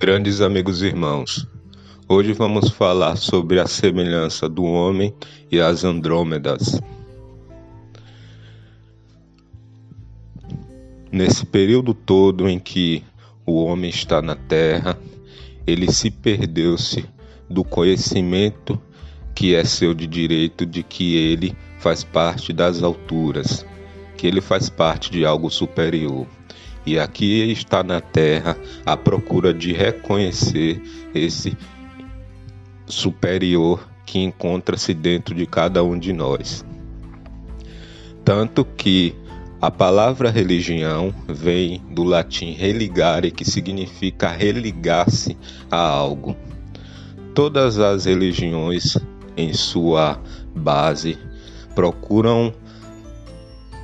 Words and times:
Grandes 0.00 0.40
amigos 0.40 0.80
e 0.80 0.86
irmãos, 0.86 1.44
hoje 2.08 2.32
vamos 2.32 2.70
falar 2.70 3.16
sobre 3.16 3.58
a 3.58 3.66
semelhança 3.66 4.48
do 4.48 4.62
homem 4.62 5.12
e 5.50 5.60
as 5.60 5.82
Andrômedas. 5.82 6.80
Nesse 11.10 11.44
período 11.44 11.92
todo 11.92 12.48
em 12.48 12.60
que 12.60 13.02
o 13.44 13.60
homem 13.64 13.90
está 13.90 14.22
na 14.22 14.36
Terra, 14.36 14.96
ele 15.66 15.90
se 15.90 16.12
perdeu-se 16.12 17.04
do 17.50 17.64
conhecimento 17.64 18.80
que 19.34 19.56
é 19.56 19.64
seu 19.64 19.94
de 19.94 20.06
direito 20.06 20.64
de 20.64 20.84
que 20.84 21.16
ele 21.16 21.56
faz 21.80 22.04
parte 22.04 22.52
das 22.52 22.84
alturas, 22.84 23.66
que 24.16 24.28
ele 24.28 24.40
faz 24.40 24.70
parte 24.70 25.10
de 25.10 25.26
algo 25.26 25.50
superior 25.50 26.24
e 26.88 26.98
aqui 26.98 27.52
está 27.52 27.82
na 27.82 28.00
terra 28.00 28.56
a 28.86 28.96
procura 28.96 29.52
de 29.52 29.74
reconhecer 29.74 30.80
esse 31.14 31.54
superior 32.86 33.86
que 34.06 34.20
encontra-se 34.20 34.94
dentro 34.94 35.34
de 35.34 35.44
cada 35.44 35.84
um 35.84 35.98
de 35.98 36.14
nós. 36.14 36.64
Tanto 38.24 38.64
que 38.64 39.14
a 39.60 39.70
palavra 39.70 40.30
religião 40.30 41.14
vem 41.28 41.82
do 41.90 42.04
latim 42.04 42.52
religare, 42.52 43.30
que 43.30 43.44
significa 43.44 44.30
religar-se 44.30 45.36
a 45.70 45.76
algo. 45.76 46.34
Todas 47.34 47.78
as 47.78 48.06
religiões, 48.06 48.96
em 49.36 49.52
sua 49.52 50.18
base, 50.56 51.18
procuram 51.74 52.54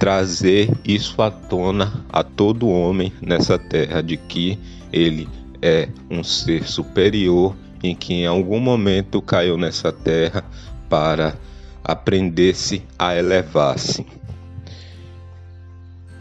trazer 0.00 0.70
isso 0.82 1.20
à 1.20 1.30
tona 1.30 2.06
a 2.08 2.22
todo 2.24 2.70
homem 2.70 3.12
nessa 3.20 3.58
terra 3.58 4.02
de 4.02 4.16
que 4.16 4.58
ele 4.90 5.28
é 5.60 5.90
um 6.10 6.24
ser 6.24 6.66
superior 6.66 7.54
em 7.82 7.94
que 7.94 8.14
em 8.14 8.26
algum 8.26 8.58
momento 8.58 9.20
caiu 9.20 9.58
nessa 9.58 9.92
terra 9.92 10.42
para 10.88 11.36
aprender-se 11.84 12.82
a 12.98 13.14
elevar-se. 13.14 14.06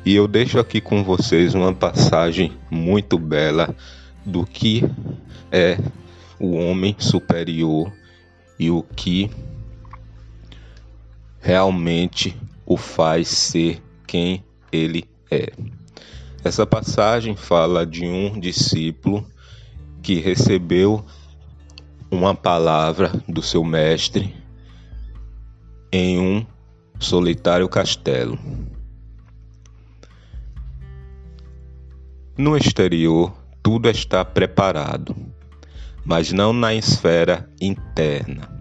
E 0.06 0.14
eu 0.14 0.28
deixo 0.28 0.60
aqui 0.60 0.82
com 0.82 1.02
vocês 1.02 1.56
uma 1.56 1.74
passagem 1.74 2.52
muito 2.70 3.18
bela 3.18 3.74
do 4.26 4.46
que 4.46 4.84
é 5.50 5.78
o 6.38 6.58
homem 6.58 6.98
superior 7.00 7.90
e 8.60 8.70
o 8.70 8.84
que 8.84 9.32
realmente 11.40 12.36
o 12.70 12.78
faz 12.78 13.28
ser 13.28 13.82
quem 14.06 14.46
ele 14.72 15.04
é. 15.32 15.52
Essa 16.44 16.68
passagem 16.68 17.36
fala 17.36 17.84
de 17.84 18.06
um 18.06 18.40
discípulo 18.40 19.28
que 20.04 20.20
recebeu 20.20 21.04
uma 22.12 22.36
palavra 22.36 23.12
do 23.28 23.42
seu 23.42 23.64
mestre 23.64 24.36
em 25.92 26.20
um 26.20 26.46
solitário 27.00 27.68
castelo. 27.68 28.38
No 32.38 32.56
exterior, 32.56 33.34
tudo 33.64 33.90
está 33.90 34.24
preparado, 34.24 35.16
mas 36.06 36.32
não 36.32 36.54
na 36.54 36.74
esfera 36.74 37.50
interna. 37.60 38.59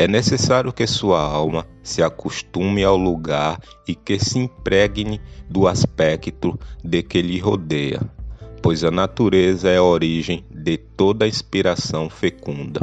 É 0.00 0.08
necessário 0.08 0.72
que 0.72 0.86
sua 0.86 1.20
alma 1.20 1.66
se 1.82 2.02
acostume 2.02 2.82
ao 2.82 2.96
lugar 2.96 3.60
e 3.86 3.94
que 3.94 4.18
se 4.18 4.38
impregne 4.38 5.20
do 5.46 5.68
aspecto 5.68 6.58
de 6.82 7.02
que 7.02 7.20
lhe 7.20 7.38
rodeia, 7.38 8.00
pois 8.62 8.82
a 8.82 8.90
natureza 8.90 9.68
é 9.68 9.76
a 9.76 9.82
origem 9.82 10.42
de 10.50 10.78
toda 10.78 11.28
inspiração 11.28 12.08
fecunda. 12.08 12.80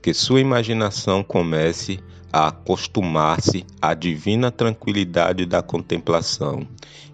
Que 0.00 0.14
sua 0.14 0.40
imaginação 0.40 1.24
comece 1.24 1.98
acostumar-se 2.32 3.64
à 3.80 3.94
divina 3.94 4.50
tranquilidade 4.50 5.46
da 5.46 5.62
contemplação 5.62 6.66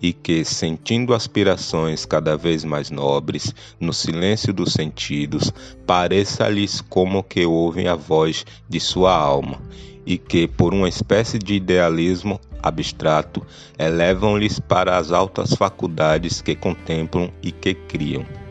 e 0.02 0.12
que, 0.12 0.44
sentindo 0.44 1.14
aspirações 1.14 2.04
cada 2.04 2.36
vez 2.36 2.64
mais 2.64 2.90
nobres 2.90 3.54
no 3.80 3.92
silêncio 3.92 4.52
dos 4.52 4.72
sentidos, 4.72 5.52
pareça-lhes 5.86 6.80
como 6.80 7.22
que 7.22 7.46
ouvem 7.46 7.88
a 7.88 7.94
voz 7.94 8.44
de 8.68 8.80
sua 8.80 9.14
alma 9.14 9.60
e 10.04 10.18
que, 10.18 10.46
por 10.46 10.74
uma 10.74 10.88
espécie 10.88 11.38
de 11.38 11.54
idealismo 11.54 12.38
abstrato, 12.62 13.44
elevam-lhes 13.78 14.58
para 14.58 14.98
as 14.98 15.12
altas 15.12 15.54
faculdades 15.54 16.42
que 16.42 16.54
contemplam 16.54 17.30
e 17.42 17.50
que 17.50 17.74
criam. 17.74 18.43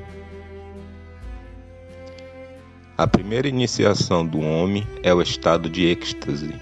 A 2.95 3.07
primeira 3.07 3.47
iniciação 3.47 4.23
do 4.23 4.39
homem 4.39 4.87
é 5.01 5.11
o 5.11 5.19
estado 5.19 5.67
de 5.67 5.83
êxtase. 5.83 6.53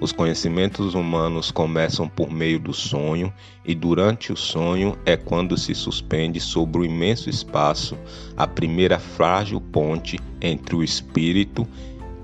Os 0.00 0.12
conhecimentos 0.12 0.94
humanos 0.94 1.50
começam 1.50 2.08
por 2.08 2.30
meio 2.30 2.60
do 2.60 2.72
sonho, 2.72 3.34
e 3.64 3.74
durante 3.74 4.32
o 4.32 4.36
sonho 4.36 4.96
é 5.04 5.16
quando 5.16 5.58
se 5.58 5.74
suspende 5.74 6.38
sobre 6.38 6.82
o 6.82 6.84
imenso 6.84 7.28
espaço 7.28 7.98
a 8.36 8.46
primeira 8.46 9.00
frágil 9.00 9.60
ponte 9.60 10.20
entre 10.40 10.76
o 10.76 10.84
espírito 10.84 11.66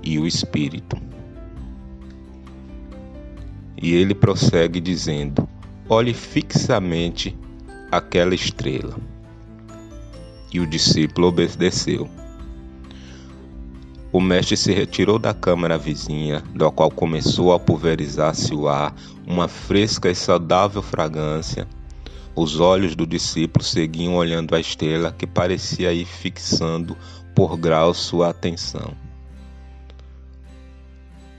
e 0.01 0.17
o 0.17 0.25
espírito. 0.25 0.95
E 3.81 3.93
ele 3.93 4.15
prossegue 4.15 4.79
dizendo: 4.79 5.45
Olhe 5.89 6.13
fixamente 6.13 7.37
aquela 7.91 8.33
estrela. 8.33 8.95
E 10.53 10.61
o 10.61 10.65
discípulo 10.65 11.27
obedeceu. 11.27 12.09
O 14.13 14.21
mestre 14.21 14.55
se 14.55 14.71
retirou 14.71 15.17
da 15.17 15.33
câmara 15.33 15.75
vizinha, 15.75 16.43
da 16.53 16.69
qual 16.69 16.91
começou 16.91 17.51
a 17.51 17.59
pulverizar-se 17.59 18.53
o 18.53 18.67
ar, 18.67 18.93
uma 19.25 19.47
fresca 19.47 20.07
e 20.07 20.13
saudável 20.13 20.83
fragrância. 20.83 21.67
Os 22.35 22.59
olhos 22.59 22.95
do 22.95 23.07
discípulo 23.07 23.65
seguiam 23.65 24.13
olhando 24.13 24.53
a 24.53 24.59
estrela 24.59 25.11
que 25.11 25.25
parecia 25.25 25.91
ir 25.91 26.05
fixando 26.05 26.95
por 27.33 27.57
graus 27.57 27.97
sua 27.97 28.29
atenção. 28.29 28.93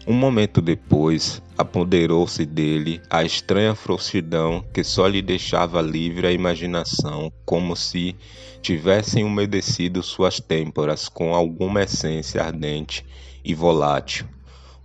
Um 0.06 0.12
momento 0.12 0.60
depois, 0.60 1.42
apoderou-se 1.56 2.44
dele 2.44 3.00
a 3.08 3.24
estranha 3.24 3.74
frouxidão 3.74 4.62
que 4.70 4.84
só 4.84 5.06
lhe 5.06 5.22
deixava 5.22 5.80
livre 5.80 6.26
a 6.26 6.32
imaginação, 6.32 7.32
como 7.46 7.74
se 7.74 8.14
tivessem 8.60 9.24
umedecido 9.24 10.02
suas 10.02 10.38
têmporas 10.40 11.08
com 11.08 11.34
alguma 11.34 11.84
essência 11.84 12.42
ardente 12.42 13.02
e 13.42 13.54
volátil. 13.54 14.26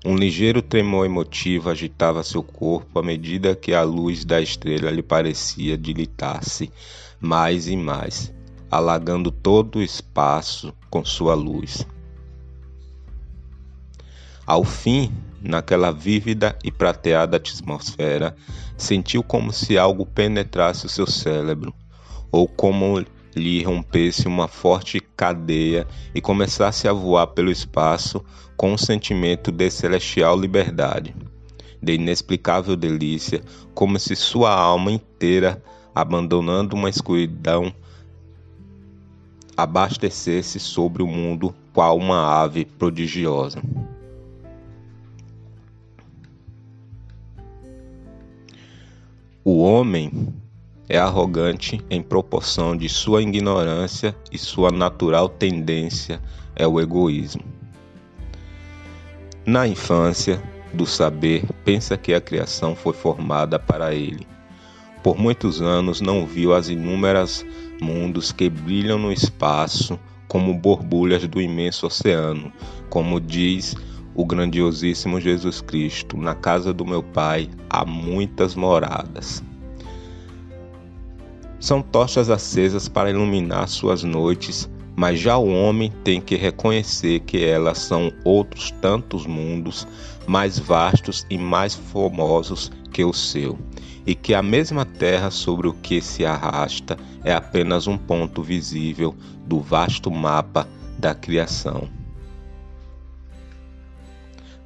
Um 0.06 0.16
ligeiro 0.16 0.62
tremor 0.62 1.06
emotivo 1.06 1.70
agitava 1.70 2.24
seu 2.24 2.42
corpo 2.42 3.00
à 3.00 3.04
medida 3.04 3.58
que 3.58 3.74
a 3.74 3.84
luz 3.84 4.24
da 4.24 4.40
estrela 4.40 4.90
lhe 4.90 5.04
parecia 5.04 5.78
dilatar-se 5.78 6.72
mais 7.20 7.68
e 7.68 7.76
mais, 7.76 8.34
alagando 8.72 9.32
todo 9.32 9.80
o 9.80 9.84
espaço 9.84 10.74
com 10.90 11.04
sua 11.04 11.34
luz. 11.34 11.86
Ao 14.50 14.64
fim, 14.64 15.12
naquela 15.44 15.92
vívida 15.92 16.58
e 16.64 16.72
prateada 16.72 17.38
atmosfera, 17.38 18.36
sentiu 18.76 19.22
como 19.22 19.54
se 19.54 19.78
algo 19.78 20.08
penetrasse 20.08 20.88
o 20.88 20.90
seu 20.90 21.06
cérebro, 21.06 21.72
ou 22.32 22.48
como 22.48 23.06
lhe 23.36 23.62
rompesse 23.62 24.28
uma 24.28 24.48
forte 24.48 25.00
cadeia 25.16 25.86
e 26.16 26.20
começasse 26.20 26.88
a 26.88 26.92
voar 26.92 27.28
pelo 27.28 27.52
espaço 27.52 28.26
com 28.58 28.74
um 28.74 28.78
sentimento 28.78 29.52
de 29.52 29.70
celestial 29.70 30.36
liberdade, 30.36 31.16
de 31.80 31.94
inexplicável 31.94 32.76
delícia, 32.76 33.44
como 33.76 34.00
se 34.00 34.16
sua 34.16 34.52
alma 34.52 34.92
inteira, 34.92 35.62
abandonando 35.94 36.76
uma 36.76 36.90
escuridão, 36.90 37.72
abastecesse 39.56 40.60
sobre 40.60 41.04
o 41.04 41.08
mundo 41.08 41.54
qual 41.72 41.96
uma 41.96 42.42
ave 42.42 42.66
prodigiosa. 42.66 43.62
O 49.44 49.60
homem 49.60 50.34
é 50.90 50.98
arrogante 50.98 51.80
em 51.90 52.02
proporção 52.02 52.76
de 52.76 52.90
sua 52.90 53.22
ignorância 53.22 54.14
e 54.30 54.38
sua 54.38 54.70
natural 54.70 55.30
tendência 55.30 56.22
é 56.56 56.68
o 56.68 56.78
egoísmo. 56.78 57.44
Na 59.46 59.66
infância 59.66 60.44
do 60.74 60.86
saber, 60.86 61.46
pensa 61.64 61.98
que 61.98 62.14
a 62.14 62.20
criação 62.20 62.76
foi 62.76 62.92
formada 62.92 63.58
para 63.58 63.96
ele. 63.96 64.28
Por 65.02 65.18
muitos 65.18 65.62
anos 65.62 66.02
não 66.02 66.26
viu 66.26 66.54
as 66.54 66.68
inúmeras 66.68 67.46
mundos 67.82 68.34
que 68.34 68.50
brilham 68.50 69.00
no 69.00 69.10
espaço 69.10 69.98
como 70.28 70.54
borbulhas 70.54 71.26
do 71.26 71.40
imenso 71.40 71.88
oceano, 71.88 72.52
como 72.90 73.22
diz 73.22 73.74
o 74.16 74.26
grandiosíssimo 74.26 75.20
Jesus 75.20 75.62
Cristo, 75.62 76.18
na 76.18 76.36
casa 76.36 76.74
do 76.74 76.86
meu 76.86 77.02
Pai 77.02 77.50
há 77.70 77.86
muitas 77.86 78.56
moradas. 78.56 79.44
São 81.60 81.82
tochas 81.82 82.30
acesas 82.30 82.88
para 82.88 83.10
iluminar 83.10 83.68
suas 83.68 84.04
noites, 84.04 84.70
mas 84.96 85.20
já 85.20 85.38
o 85.38 85.50
homem 85.50 85.92
tem 86.04 86.22
que 86.22 86.36
reconhecer 86.36 87.20
que 87.22 87.44
elas 87.44 87.80
são 87.80 88.12
outros 88.24 88.72
tantos 88.82 89.26
mundos 89.26 89.88
mais 90.26 90.58
vastos 90.58 91.26
e 91.30 91.38
mais 91.38 91.76
formosos 91.76 92.72
que 92.92 93.04
o 93.04 93.14
seu, 93.14 93.58
e 94.06 94.16
que 94.16 94.34
a 94.34 94.42
mesma 94.42 94.86
terra 94.86 95.30
sobre 95.32 95.68
o 95.68 95.74
que 95.74 96.02
se 96.02 96.26
arrasta 96.26 96.98
é 97.24 97.34
apenas 97.34 97.88
um 97.88 97.98
ponto 97.98 98.42
visível 98.42 99.16
do 99.46 99.60
vasto 99.60 100.10
mapa 100.10 100.68
da 100.98 101.14
criação. 101.14 101.99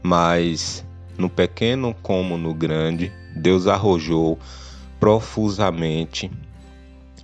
Mas, 0.04 0.86
no 1.18 1.30
pequeno 1.30 1.96
como 2.04 2.38
no 2.38 2.54
grande, 2.54 3.12
Deus 3.36 3.68
arrojou 3.68 4.38
profusamente 5.00 6.30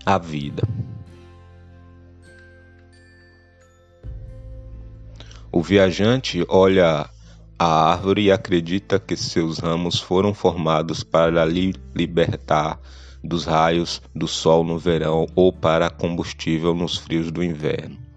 a 0.05 0.17
vida. 0.17 0.63
O 5.51 5.61
viajante 5.61 6.45
olha 6.47 7.09
a 7.57 7.91
árvore 7.91 8.23
e 8.23 8.31
acredita 8.31 8.99
que 8.99 9.17
seus 9.17 9.59
ramos 9.59 9.99
foram 9.99 10.33
formados 10.33 11.03
para 11.03 11.43
lhe 11.43 11.75
libertar 11.93 12.79
dos 13.23 13.45
raios 13.45 14.01
do 14.15 14.27
sol 14.27 14.63
no 14.63 14.79
verão 14.79 15.27
ou 15.35 15.51
para 15.51 15.89
combustível 15.89 16.73
nos 16.73 16.97
frios 16.97 17.31
do 17.31 17.43
inverno. 17.43 18.08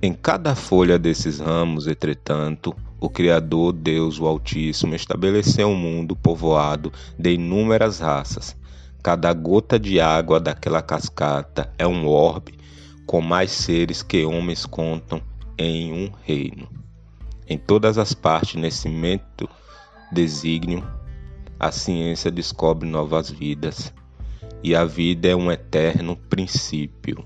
Em 0.00 0.12
cada 0.12 0.54
folha 0.54 0.96
desses 0.96 1.40
ramos, 1.40 1.88
entretanto, 1.88 2.72
o 3.00 3.10
Criador, 3.10 3.72
Deus, 3.72 4.20
o 4.20 4.26
Altíssimo, 4.26 4.94
estabeleceu 4.94 5.66
um 5.66 5.74
mundo 5.74 6.14
povoado 6.14 6.92
de 7.18 7.32
inúmeras 7.32 7.98
raças. 7.98 8.56
Cada 9.02 9.32
gota 9.32 9.76
de 9.76 9.98
água 9.98 10.38
daquela 10.38 10.80
cascata 10.80 11.72
é 11.76 11.84
um 11.84 12.06
orbe 12.06 12.54
com 13.06 13.20
mais 13.20 13.50
seres 13.50 14.00
que 14.00 14.24
homens 14.24 14.64
contam 14.64 15.20
em 15.58 15.92
um 15.92 16.12
reino. 16.24 16.68
Em 17.48 17.58
todas 17.58 17.98
as 17.98 18.14
partes 18.14 18.54
nesse 18.54 18.88
mento 18.88 19.48
desígnio, 20.12 20.86
a 21.58 21.72
ciência 21.72 22.30
descobre 22.30 22.88
novas 22.88 23.30
vidas, 23.30 23.92
e 24.62 24.76
a 24.76 24.84
vida 24.84 25.26
é 25.26 25.34
um 25.34 25.50
eterno 25.50 26.14
princípio. 26.14 27.24